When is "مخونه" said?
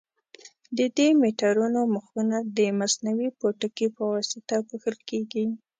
1.93-2.37